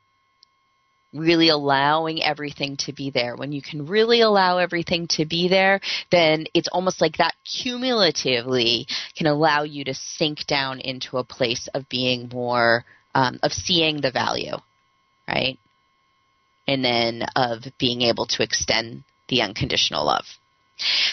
[1.18, 3.36] really allowing everything to be there.
[3.36, 8.86] When you can really allow everything to be there, then it's almost like that cumulatively
[9.16, 14.00] can allow you to sink down into a place of being more, um, of seeing
[14.00, 14.56] the value,
[15.26, 15.58] right?
[16.66, 20.24] And then of being able to extend the unconditional love.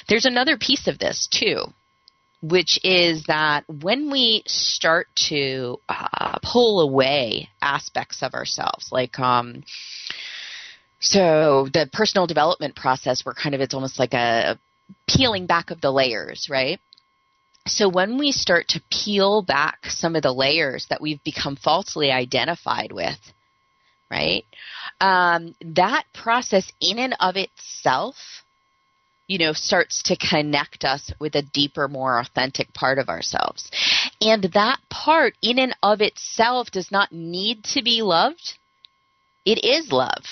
[0.07, 1.73] There's another piece of this too,
[2.41, 9.63] which is that when we start to uh, pull away aspects of ourselves, like um,
[10.99, 14.59] so the personal development process where kind of it's almost like a
[15.07, 16.79] peeling back of the layers, right?
[17.67, 22.11] So when we start to peel back some of the layers that we've become falsely
[22.11, 23.19] identified with,
[24.09, 24.45] right?
[25.01, 28.43] Um, that process in and of itself,
[29.27, 33.69] you know, starts to connect us with a deeper, more authentic part of ourselves.
[34.21, 38.57] And that part in and of itself does not need to be loved.
[39.45, 40.23] It is love.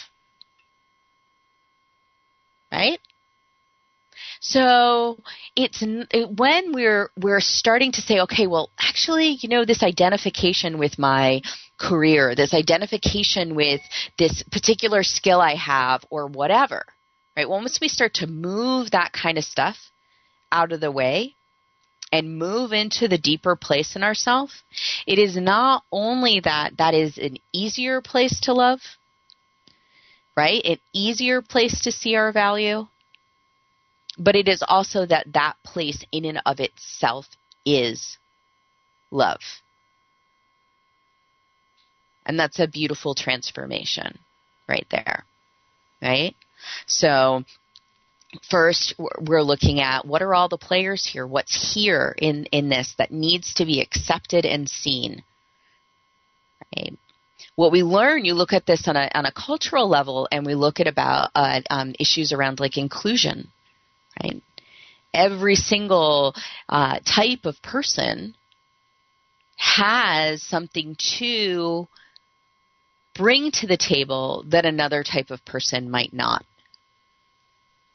[2.72, 3.00] Right?
[4.40, 5.20] So
[5.56, 10.78] it's it, when we're we're starting to say, okay, well, actually, you know, this identification
[10.78, 11.42] with my
[11.80, 13.80] career, this identification with
[14.20, 16.86] this particular skill I have, or whatever,
[17.36, 17.50] right?
[17.50, 19.78] Once we start to move that kind of stuff
[20.52, 21.36] out of the way
[22.12, 24.64] and move into the deeper place in ourselves,
[25.08, 28.80] it is not only that that is an easier place to love,
[30.38, 30.64] right?
[30.66, 32.88] An easier place to see our value
[34.18, 37.28] but it is also that that place in and of itself
[37.66, 38.18] is
[39.12, 39.42] love.
[42.26, 44.20] And that's a beautiful transformation
[44.68, 45.26] right there.
[46.02, 46.36] Right?
[46.86, 47.44] So,
[48.50, 51.28] first we're looking at what are all the players here?
[51.28, 55.24] What's here in, in this that needs to be accepted and seen?
[56.76, 56.98] Right?
[57.56, 60.56] What we learn, you look at this on a, on a cultural level and we
[60.56, 63.52] look at about uh, um, issues around like inclusion
[64.22, 64.42] right?
[65.14, 66.36] Every single
[66.68, 68.36] uh, type of person
[69.58, 71.88] has something to
[73.16, 76.44] bring to the table that another type of person might not,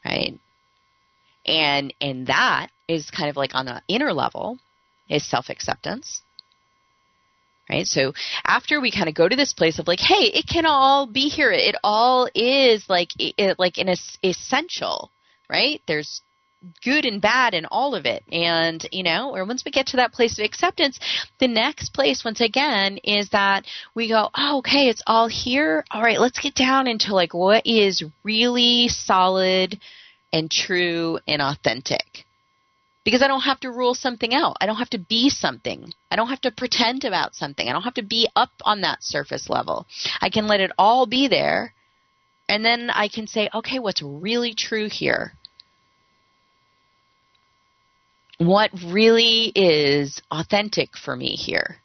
[0.08, 0.38] right?
[1.46, 4.58] And and that is kind of like on the inner level
[5.08, 6.22] is self acceptance
[7.68, 7.86] right?
[7.86, 11.06] So after we kind of go to this place of like, hey, it can all
[11.06, 11.52] be here.
[11.52, 15.10] It all is like it, like an essential,
[15.50, 15.82] right?
[15.86, 16.22] There's
[16.82, 18.24] good and bad in all of it.
[18.32, 20.98] And, you know, or once we get to that place of acceptance,
[21.38, 25.84] the next place, once again, is that we go, oh, okay, it's all here.
[25.90, 29.78] All right, let's get down into like what is really solid
[30.32, 32.24] and true and authentic.
[33.04, 34.56] Because I don't have to rule something out.
[34.60, 35.92] I don't have to be something.
[36.10, 37.66] I don't have to pretend about something.
[37.66, 39.86] I don't have to be up on that surface level.
[40.20, 41.72] I can let it all be there.
[42.48, 45.32] And then I can say, okay, what's really true here?
[48.38, 51.80] what really is authentic for me here.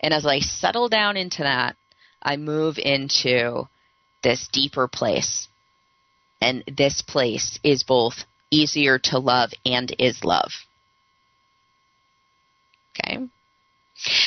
[0.00, 1.76] And as I settle down into that,
[2.22, 3.68] I move into
[4.22, 5.48] this deeper place.
[6.40, 10.52] And this place is both easier to love and is love.
[12.98, 13.18] Okay?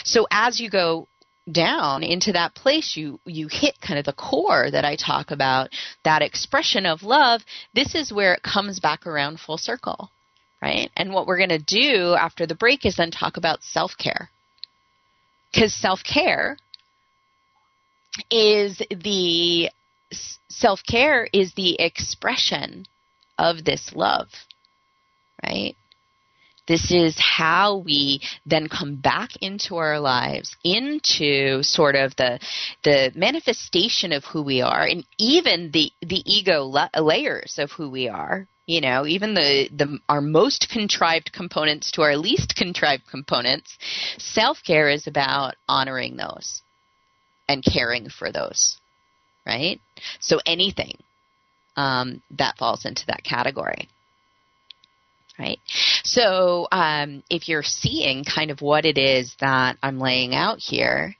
[0.03, 1.07] So as you go
[1.51, 5.71] down into that place you you hit kind of the core that I talk about
[6.05, 7.41] that expression of love
[7.73, 10.11] this is where it comes back around full circle
[10.61, 10.91] right?
[10.95, 14.29] And what we're going to do after the break is then talk about self care.
[15.51, 16.57] Because self care
[18.29, 19.69] is the
[20.49, 22.85] self care is the expression
[23.37, 24.29] of this love,
[25.43, 25.75] right?
[26.67, 32.39] This is how we then come back into our lives, into sort of the
[32.83, 37.89] the manifestation of who we are, and even the the ego la- layers of who
[37.89, 43.03] we are, you know even the, the our most contrived components to our least contrived
[43.09, 43.77] components
[44.17, 46.61] self-care is about honoring those
[47.49, 48.77] and caring for those
[49.45, 49.79] right
[50.19, 50.97] so anything
[51.77, 53.87] um, that falls into that category
[55.39, 55.59] right
[56.03, 61.15] so um, if you're seeing kind of what it is that i'm laying out here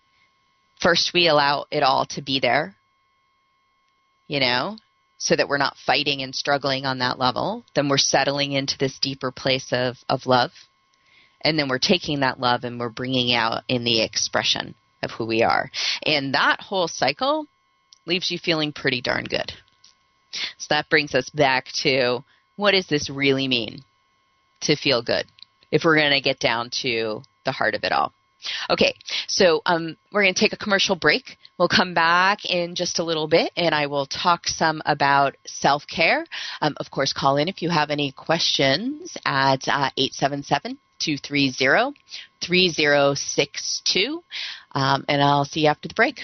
[0.81, 2.75] first we allow it all to be there
[4.27, 4.77] you know
[5.21, 8.97] so that we're not fighting and struggling on that level, then we're settling into this
[8.97, 10.49] deeper place of, of love.
[11.41, 15.27] And then we're taking that love and we're bringing out in the expression of who
[15.27, 15.69] we are.
[16.03, 17.45] And that whole cycle
[18.05, 19.51] leaves you feeling pretty darn good.
[20.57, 22.23] So that brings us back to
[22.55, 23.83] what does this really mean
[24.61, 25.25] to feel good
[25.71, 28.13] if we're going to get down to the heart of it all?
[28.69, 28.95] Okay,
[29.27, 31.37] so um, we're going to take a commercial break.
[31.59, 35.85] We'll come back in just a little bit and I will talk some about self
[35.85, 36.25] care.
[36.59, 41.95] Um, of course, call in if you have any questions at uh, 877 230
[42.41, 44.23] 3062.
[44.73, 46.21] Um, and I'll see you after the break.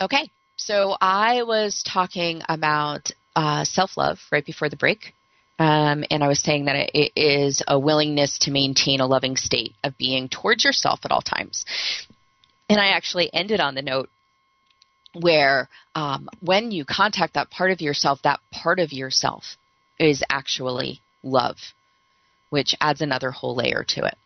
[0.00, 5.14] Okay, so I was talking about uh, self love right before the break.
[5.58, 9.74] Um, and I was saying that it is a willingness to maintain a loving state
[9.84, 11.66] of being towards yourself at all times.
[12.70, 14.08] And I actually ended on the note
[15.12, 19.44] where um, when you contact that part of yourself, that part of yourself
[19.98, 21.58] is actually love,
[22.48, 24.16] which adds another whole layer to it.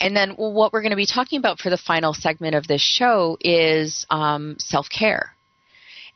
[0.00, 2.82] And then what we're going to be talking about for the final segment of this
[2.82, 5.34] show is um, self care.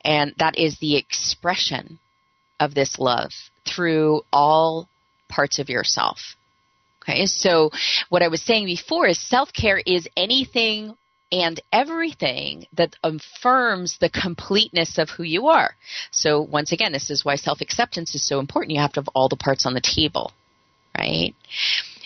[0.05, 1.99] And that is the expression
[2.61, 3.33] of this love
[3.67, 4.89] through all
[5.29, 6.37] parts of yourself.
[7.03, 7.71] Okay, so
[8.09, 10.95] what I was saying before is self care is anything
[11.31, 15.75] and everything that affirms the completeness of who you are.
[16.11, 18.73] So once again, this is why self acceptance is so important.
[18.73, 20.33] You have to have all the parts on the table,
[20.97, 21.35] right?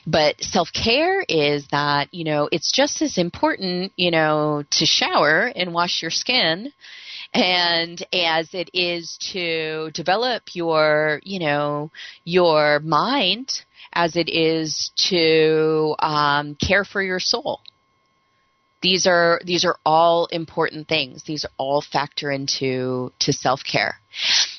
[0.06, 5.52] But self care is that, you know, it's just as important, you know, to shower
[5.54, 6.72] and wash your skin
[7.34, 11.90] and as it is to develop your, you know,
[12.24, 17.60] your mind as it is to um, care for your soul.
[18.82, 21.22] These are these are all important things.
[21.22, 24.00] These all factor into to self care,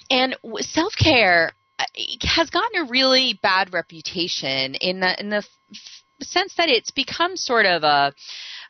[0.10, 1.52] and self care
[2.22, 7.36] has gotten a really bad reputation in the in the f- sense that it's become
[7.36, 8.14] sort of a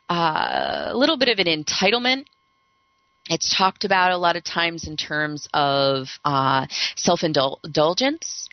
[0.08, 2.26] uh, little bit of an entitlement.
[3.30, 8.48] It's talked about a lot of times in terms of uh, self indulgence.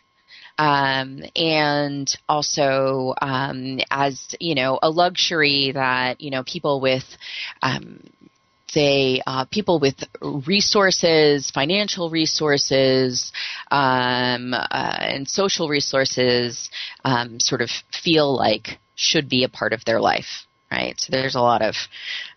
[0.58, 7.04] Um, and also um, as you know a luxury that you know people with
[7.62, 8.00] um,
[8.72, 9.96] say uh, people with
[10.46, 13.32] resources, financial resources,
[13.72, 16.70] um, uh, and social resources
[17.04, 17.70] um, sort of
[18.04, 20.46] feel like should be a part of their life.
[20.70, 21.74] Right, so there's a lot of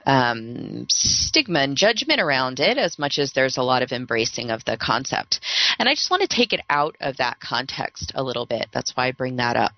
[0.06, 4.66] um, stigma and judgment around it, as much as there's a lot of embracing of
[4.66, 5.40] the concept.
[5.80, 8.68] And I just want to take it out of that context a little bit.
[8.74, 9.72] That's why I bring that up,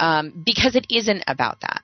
[0.00, 1.82] um, because it isn't about that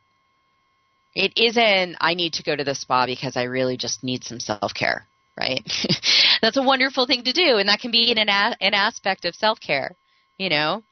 [1.14, 4.40] it isn't, I need to go to the spa because I really just need some
[4.40, 5.06] self care,
[5.38, 5.62] right?
[6.42, 9.34] That's a wonderful thing to do, and that can be an, a- an aspect of
[9.34, 9.94] self care,
[10.38, 10.82] you know?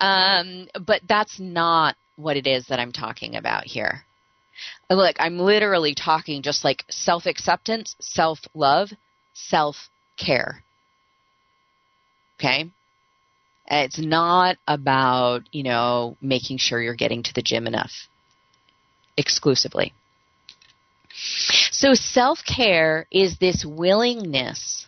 [0.00, 4.04] Um, but that's not what it is that I'm talking about here.
[4.90, 8.90] Look, I'm literally talking just like self acceptance, self love,
[9.34, 10.62] self care.
[12.38, 12.70] Okay?
[13.70, 18.08] It's not about, you know, making sure you're getting to the gym enough
[19.16, 19.92] exclusively.
[21.78, 24.84] So self care is this willingness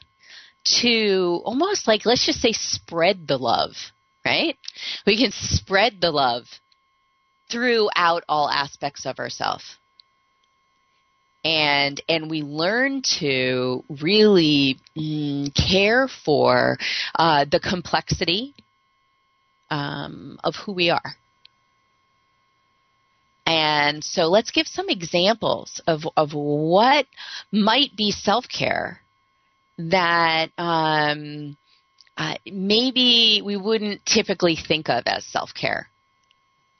[0.80, 3.76] to almost like, let's just say, spread the love,
[4.24, 4.58] right?
[5.06, 6.46] We can spread the love
[7.48, 9.76] throughout all aspects of ourselves.
[11.44, 16.76] And and we learn to really mm, care for
[17.14, 18.52] uh, the complexity
[19.70, 21.14] um, of who we are
[23.50, 27.06] And so let's give some examples of, of what
[27.50, 29.00] might be self care
[29.76, 31.56] that um,
[32.16, 35.88] uh, maybe we wouldn't typically think of as self care.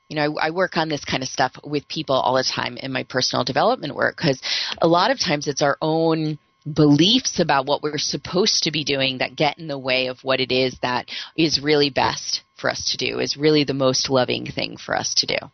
[0.09, 2.77] You know, I, I, work on this kind of stuff with people all the time
[2.77, 4.41] in my personal development work because
[4.81, 6.39] a lot of times it's our own
[6.73, 10.39] beliefs about what we're supposed to be doing that get in the way of what
[10.39, 14.47] it is that is really best for us to do, is really the most loving
[14.47, 15.51] thing for us to do.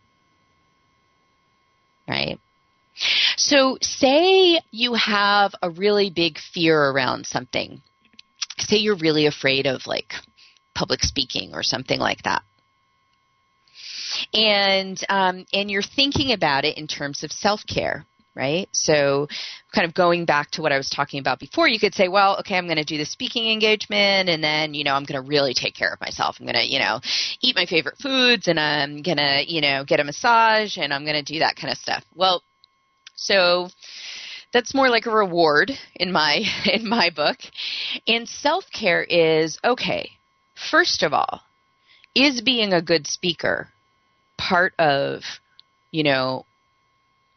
[2.08, 2.38] Right?
[3.36, 7.82] So, say you have a really big fear around something.
[8.58, 10.14] Say you're really afraid of like
[10.74, 12.42] public speaking or something like that.
[14.32, 18.06] And um, and you're thinking about it in terms of self care
[18.36, 18.68] right?
[18.72, 19.26] So,
[19.74, 22.38] kind of going back to what I was talking about before, you could say, well,
[22.40, 25.28] okay, I'm going to do the speaking engagement, and then, you know, I'm going to
[25.28, 26.36] really take care of myself.
[26.38, 27.00] I'm going to, you know,
[27.40, 31.04] eat my favorite foods, and I'm going to, you know, get a massage, and I'm
[31.04, 32.04] going to do that kind of stuff.
[32.14, 32.42] Well,
[33.16, 33.70] so
[34.52, 37.38] that's more like a reward in my in my book.
[38.06, 40.10] And self-care is okay.
[40.70, 41.40] First of all,
[42.14, 43.68] is being a good speaker
[44.38, 45.22] part of,
[45.90, 46.46] you know,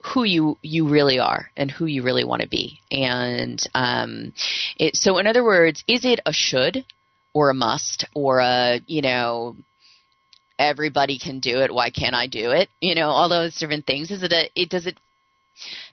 [0.09, 2.81] who you you really are and who you really want to be.
[2.91, 4.33] And um,
[4.77, 6.85] it, so, in other words, is it a should
[7.33, 9.55] or a must or a you know
[10.57, 11.73] everybody can do it?
[11.73, 12.69] Why can't I do it?
[12.81, 14.11] You know, all those different things.
[14.11, 14.97] Is it a it does it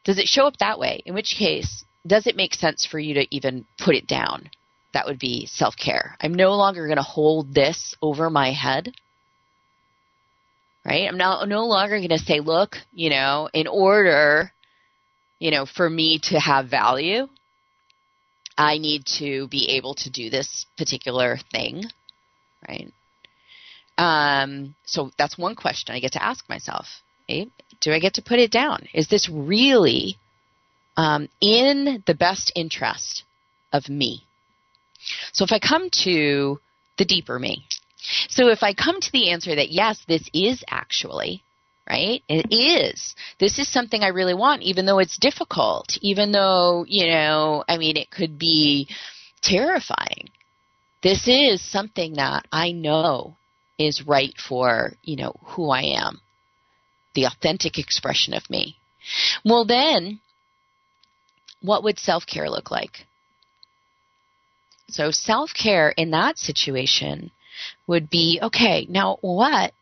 [0.04, 1.02] does it show up that way?
[1.04, 4.50] In which case, does it make sense for you to even put it down?
[4.94, 6.16] That would be self care.
[6.20, 8.94] I'm no longer going to hold this over my head
[10.86, 11.08] right?
[11.08, 14.52] I'm not no longer going to say, look, you know, in order,
[15.40, 17.26] you know, for me to have value,
[18.56, 21.84] I need to be able to do this particular thing,
[22.68, 22.92] right?
[23.98, 26.86] Um, so that's one question I get to ask myself.
[27.24, 27.48] Okay?
[27.80, 28.86] Do I get to put it down?
[28.94, 30.16] Is this really
[30.96, 33.24] um, in the best interest
[33.72, 34.22] of me?
[35.32, 36.60] So if I come to
[36.98, 37.66] the deeper me,
[38.28, 41.42] so if I come to the answer that yes, this is actually,
[41.88, 42.22] right?
[42.28, 43.14] It is.
[43.38, 47.78] This is something I really want, even though it's difficult, even though, you know, I
[47.78, 48.88] mean, it could be
[49.42, 50.30] terrifying.
[51.02, 53.36] This is something that I know
[53.78, 56.20] is right for, you know, who I am,
[57.14, 58.76] the authentic expression of me.
[59.44, 60.20] Well, then,
[61.60, 63.06] what would self care look like?
[64.88, 67.30] So, self care in that situation
[67.86, 69.72] would be okay, now what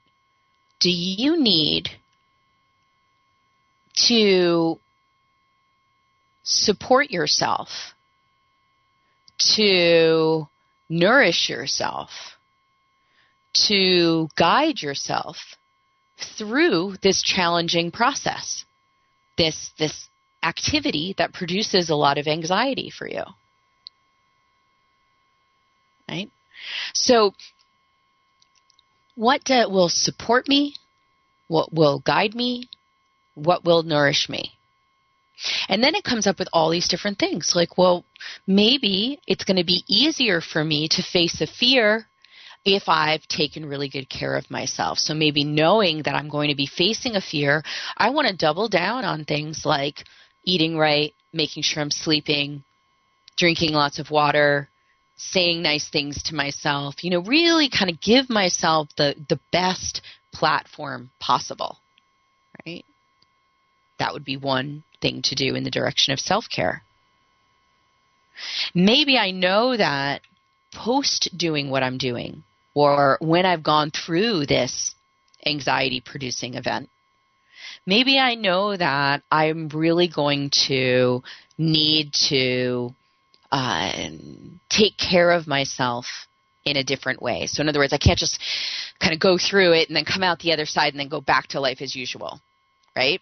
[0.80, 1.88] do you need
[4.08, 4.78] to
[6.42, 7.68] support yourself,
[9.38, 10.46] to
[10.88, 12.10] nourish yourself,
[13.54, 15.36] to guide yourself
[16.36, 18.64] through this challenging process,
[19.38, 20.08] this, this
[20.42, 23.22] activity that produces a lot of anxiety for you.
[26.08, 26.30] Right?
[26.92, 27.32] So
[29.14, 30.74] what uh, will support me,
[31.48, 32.68] what will guide me,
[33.34, 34.52] what will nourish me.
[35.68, 38.04] And then it comes up with all these different things like, well,
[38.46, 42.06] maybe it's going to be easier for me to face a fear
[42.64, 44.98] if I've taken really good care of myself.
[44.98, 47.62] So maybe knowing that I'm going to be facing a fear,
[47.96, 50.04] I want to double down on things like
[50.44, 52.64] eating right, making sure I'm sleeping,
[53.36, 54.68] drinking lots of water,
[55.16, 60.02] saying nice things to myself, you know, really kind of give myself the, the best
[60.32, 61.78] platform possible,
[62.66, 62.84] right?
[63.98, 66.82] That would be one thing to do in the direction of self care.
[68.74, 70.22] Maybe I know that
[70.74, 72.42] post doing what I'm doing,
[72.74, 74.94] or when I've gone through this
[75.46, 76.90] anxiety producing event,
[77.86, 81.22] maybe I know that I'm really going to
[81.56, 82.94] need to
[83.54, 84.10] uh,
[84.68, 86.06] take care of myself
[86.64, 87.46] in a different way.
[87.46, 88.40] So, in other words, I can't just
[88.98, 91.20] kind of go through it and then come out the other side and then go
[91.20, 92.40] back to life as usual,
[92.96, 93.20] right?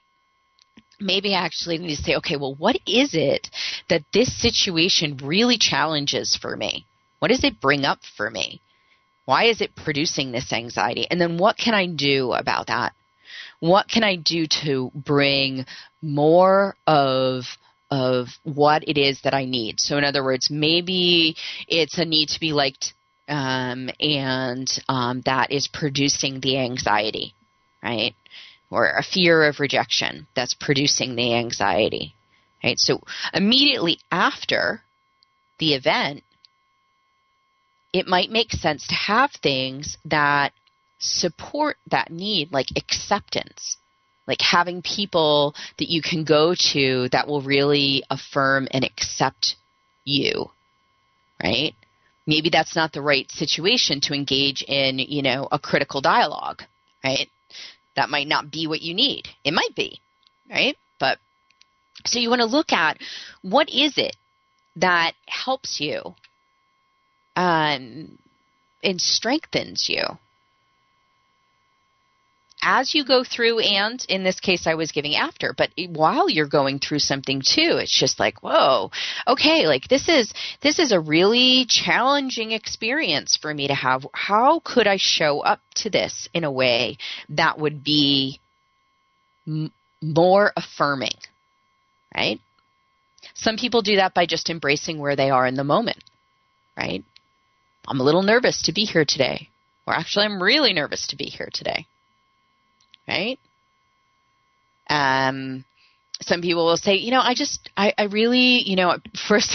[0.98, 3.50] Maybe I actually need to say, okay, well, what is it
[3.90, 6.86] that this situation really challenges for me?
[7.18, 8.62] What does it bring up for me?
[9.26, 11.06] Why is it producing this anxiety?
[11.10, 12.94] And then what can I do about that?
[13.60, 15.66] What can I do to bring
[16.00, 17.44] more of
[17.92, 19.78] of what it is that I need.
[19.78, 21.36] So, in other words, maybe
[21.68, 22.94] it's a need to be liked,
[23.28, 27.34] um, and um, that is producing the anxiety,
[27.82, 28.14] right?
[28.70, 32.14] Or a fear of rejection that's producing the anxiety,
[32.64, 32.78] right?
[32.78, 33.02] So,
[33.34, 34.80] immediately after
[35.58, 36.24] the event,
[37.92, 40.54] it might make sense to have things that
[40.98, 43.76] support that need, like acceptance
[44.32, 49.56] like having people that you can go to that will really affirm and accept
[50.04, 50.50] you,
[51.42, 51.74] right?
[52.26, 56.62] Maybe that's not the right situation to engage in, you know, a critical dialogue,
[57.04, 57.28] right?
[57.94, 59.28] That might not be what you need.
[59.44, 60.00] It might be,
[60.48, 60.78] right?
[60.98, 61.18] But
[62.06, 62.96] so you want to look at
[63.42, 64.16] what is it
[64.76, 66.14] that helps you
[67.36, 68.16] um,
[68.82, 70.04] and strengthens you
[72.62, 76.46] as you go through and in this case i was giving after but while you're
[76.46, 78.90] going through something too it's just like whoa
[79.26, 80.32] okay like this is
[80.62, 84.06] this is a really challenging experience for me to have.
[84.12, 86.98] How could i show up to this in a way
[87.30, 88.40] that would be
[89.46, 91.16] m- more affirming
[92.14, 92.38] right?
[93.34, 96.02] Some people do that by just embracing where they are in the moment
[96.76, 97.04] right?
[97.88, 99.48] I'm a little nervous to be here today
[99.86, 101.86] or actually i'm really nervous to be here today
[103.06, 103.38] right?
[104.88, 105.64] Um,
[106.20, 108.96] some people will say, you know, I just, I, I really, you know,
[109.28, 109.54] first,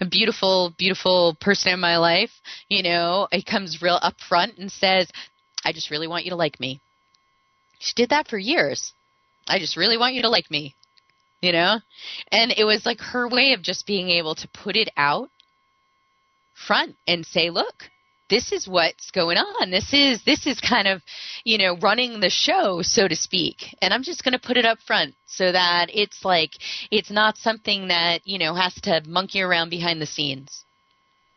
[0.00, 2.30] a beautiful, beautiful person in my life,
[2.68, 5.10] you know, it comes real upfront and says,
[5.64, 6.80] I just really want you to like me.
[7.78, 8.92] She did that for years.
[9.48, 10.74] I just really want you to like me,
[11.40, 11.78] you know?
[12.32, 15.28] And it was like her way of just being able to put it out
[16.54, 17.84] front and say, look,
[18.28, 19.70] this is what's going on.
[19.70, 21.02] This is this is kind of,
[21.44, 23.76] you know, running the show, so to speak.
[23.80, 26.50] And I'm just going to put it up front so that it's like
[26.90, 30.64] it's not something that, you know, has to monkey around behind the scenes.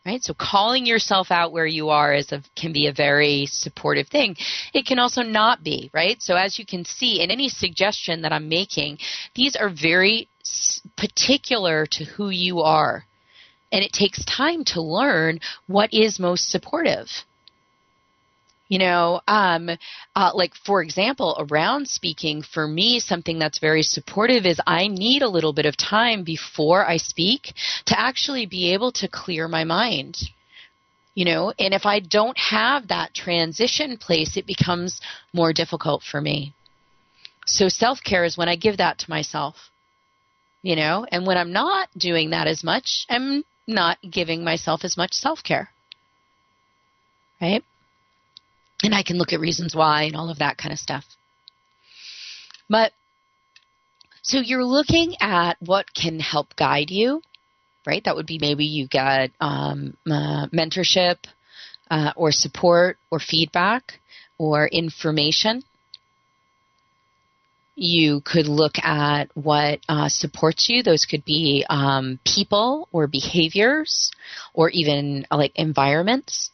[0.06, 0.24] Right?
[0.24, 4.38] So calling yourself out where you are is a, can be a very supportive thing.
[4.74, 6.20] It can also not be, right?
[6.22, 9.00] So as you can see in any suggestion that I'm making,
[9.36, 10.30] these are very
[10.96, 13.06] particular to who you are
[13.72, 17.08] and it takes time to learn what is most supportive.
[18.68, 19.70] You know um,
[20.16, 25.24] uh, like for example around speaking for me something that's very supportive is i need
[25.24, 27.54] a little bit of time before i speak
[27.88, 30.18] to actually be able to clear my mind.
[31.16, 35.02] You know and if i don't have that transition place it becomes
[35.34, 36.54] more difficult for me.
[37.48, 39.56] So self-care is when i give that to myself
[40.62, 44.98] you know and when i'm not doing that as much i'm not giving myself as
[44.98, 45.70] much self care.
[47.40, 47.64] Right?
[48.84, 51.06] And I can look at reasons why and all of that kind of stuff.
[52.70, 52.92] But
[54.22, 57.22] so you're looking at what can help guide you,
[57.86, 58.04] right?
[58.04, 61.18] That would be maybe you get um, uh, mentorship
[61.90, 64.00] uh, or support or feedback
[64.38, 65.64] or information
[67.80, 70.84] you could look at what uh, supports you.
[70.84, 74.12] Those could be um, people or behaviors
[74.54, 76.52] or even uh, like environments.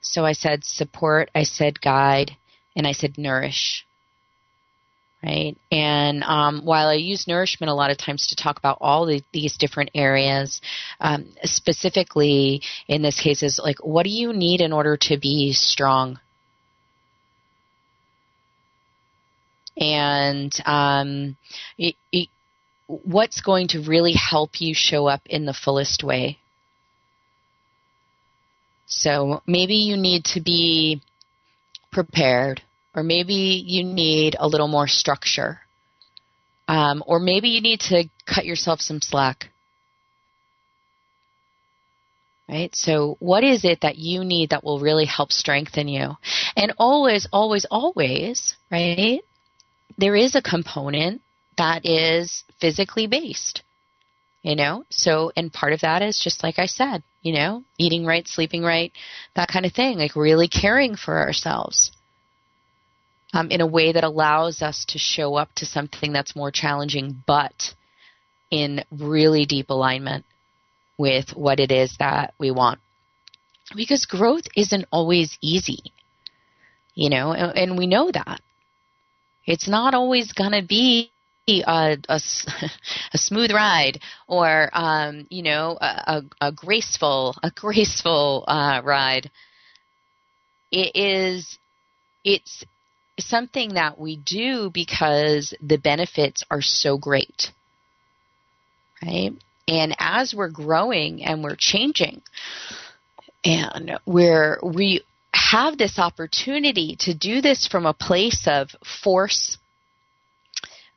[0.00, 2.36] So I said support, I said guide,
[2.76, 3.84] and I said nourish.
[5.24, 5.56] Right?
[5.72, 9.24] And um, while I use nourishment a lot of times to talk about all the,
[9.32, 10.60] these different areas,
[11.00, 15.52] um, specifically in this case is like, what do you need in order to be
[15.52, 16.20] strong?
[19.76, 21.36] And um,
[21.76, 22.28] it, it,
[22.86, 26.38] what's going to really help you show up in the fullest way.
[28.86, 31.02] So maybe you need to be
[31.90, 32.62] prepared,
[32.94, 35.60] or maybe you need a little more structure,
[36.68, 39.50] um, or maybe you need to cut yourself some slack.
[42.48, 42.72] Right?
[42.76, 46.12] So, what is it that you need that will really help strengthen you?
[46.56, 49.20] And always, always, always, right?
[49.98, 51.22] There is a component
[51.56, 53.62] that is physically based
[54.42, 54.84] you know?
[54.90, 58.62] So and part of that is just like i said you know eating right sleeping
[58.62, 58.92] right
[59.34, 61.90] that kind of thing like really caring for ourselves
[63.32, 67.22] um, in a way that allows us to show up to something that's more challenging
[67.26, 67.74] but
[68.50, 70.24] in really deep alignment
[70.96, 72.78] with what it is that we want.
[73.74, 75.92] Because growth isn't always easy
[76.96, 77.32] you know?
[77.32, 78.40] And, and we know that
[79.46, 81.10] it's not always going to be
[81.48, 81.96] a, a,
[83.12, 89.30] a, smooth ride or um, you know a, a, graceful a graceful uh, ride.
[90.72, 91.58] It is
[92.24, 92.64] it's
[93.18, 97.52] something that we do because the benefits are so great,
[99.02, 99.32] right?
[99.68, 102.22] And as we're growing and we're changing,
[103.44, 105.02] and we're we
[105.50, 108.70] have this opportunity to do this from a place of
[109.02, 109.58] force,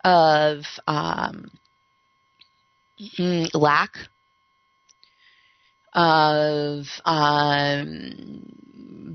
[0.03, 1.51] of um,
[3.17, 3.91] mm, lack,
[5.93, 8.41] of um,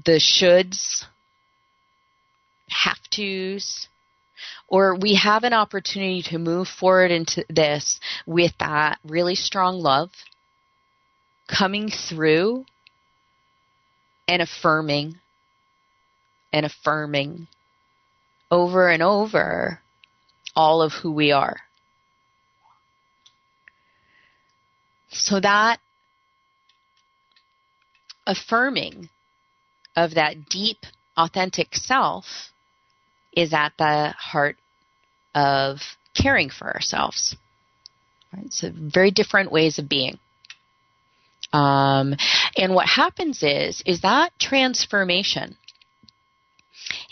[0.05, 1.05] the shoulds,
[2.68, 3.89] have tos,
[4.68, 10.11] or we have an opportunity to move forward into this with that really strong love
[11.49, 12.64] coming through
[14.26, 15.16] and affirming
[16.55, 17.48] and affirming
[18.48, 19.80] over and over
[20.55, 21.57] all of who we are.
[25.11, 25.80] So that
[28.24, 29.09] affirming
[29.96, 30.78] of that deep,
[31.16, 32.24] authentic self
[33.32, 34.57] is at the heart
[35.34, 35.80] of
[36.16, 37.36] caring for ourselves.
[38.32, 38.52] Right?
[38.52, 40.20] So very different ways of being.
[41.52, 42.14] Um,
[42.57, 45.57] and what happens is, is that transformation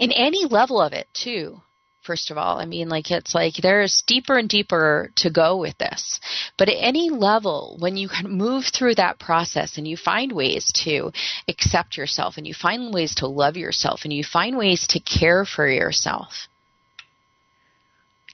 [0.03, 1.63] in any level of it too
[2.03, 2.59] first of all.
[2.59, 6.21] I mean, like, it's like there's deeper and deeper to go with this.
[6.59, 11.13] But at any level, when you move through that process and you find ways to
[11.49, 15.45] accept yourself and you find ways to love yourself and you find ways to care
[15.45, 16.49] for yourself,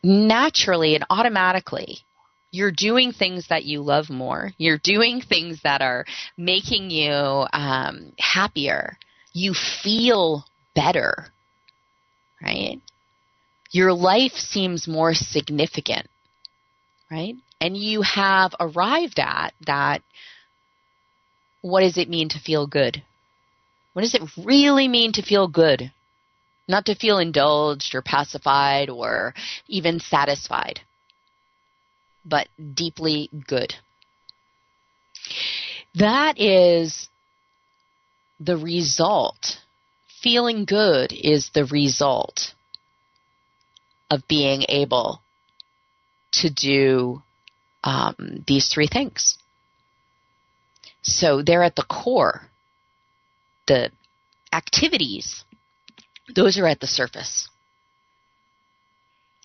[0.02, 1.98] naturally and automatically,
[2.50, 4.52] you're doing things that you love more.
[4.56, 6.06] You're doing things that are
[6.38, 7.12] making you
[7.52, 8.96] um, happier.
[9.34, 11.30] You feel better,
[12.42, 12.80] right?
[13.70, 16.06] your life seems more significant,
[17.10, 17.34] right?
[17.60, 20.02] And you have arrived at that.
[21.60, 23.02] What does it mean to feel good?
[23.92, 25.92] What does it really mean to feel good?
[26.68, 29.34] Not to feel indulged or pacified or
[29.66, 30.80] even satisfied,
[32.24, 33.74] but deeply good.
[35.94, 37.08] That is
[38.38, 39.58] the result.
[40.22, 42.54] Feeling good is the result
[44.10, 45.22] of being able
[46.32, 47.22] to do
[47.84, 49.38] um, these three things.
[51.02, 52.42] So they're at the core.
[53.66, 53.90] The
[54.52, 55.44] activities,
[56.34, 57.48] those are at the surface.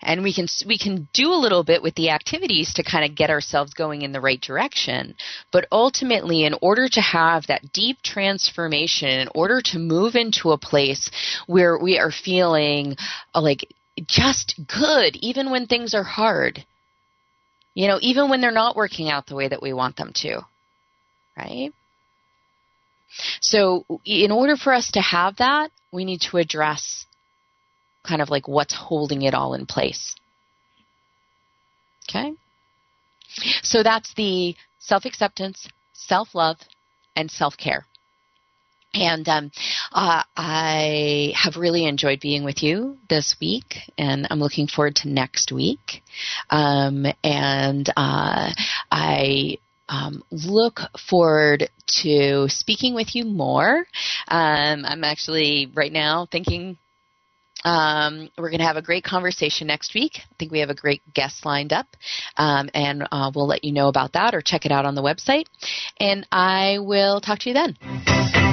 [0.03, 3.15] And we can we can do a little bit with the activities to kind of
[3.15, 5.15] get ourselves going in the right direction.
[5.51, 10.57] But ultimately, in order to have that deep transformation, in order to move into a
[10.57, 11.09] place
[11.47, 12.97] where we are feeling
[13.33, 13.67] uh, like
[14.05, 16.65] just good, even when things are hard.
[17.73, 20.41] You know, even when they're not working out the way that we want them to.
[21.35, 21.71] Right?
[23.41, 27.05] So, in order for us to have that, we need to address
[28.03, 30.15] kind of like what's holding it all in place.
[32.09, 32.33] Okay?
[33.63, 36.57] So, that's the self acceptance, self love,
[37.15, 37.85] and self care.
[38.93, 39.51] And um,
[39.91, 45.09] uh, I have really enjoyed being with you this week, and I'm looking forward to
[45.09, 46.03] next week.
[46.51, 48.51] Um, and uh,
[48.91, 49.57] I
[49.89, 50.79] um, look
[51.09, 51.69] forward
[52.03, 53.85] to speaking with you more.
[54.27, 56.77] Um, I'm actually right now thinking
[57.63, 60.19] um, we're going to have a great conversation next week.
[60.19, 61.87] I think we have a great guest lined up,
[62.37, 65.03] um, and uh, we'll let you know about that or check it out on the
[65.03, 65.45] website.
[65.99, 68.52] And I will talk to you then.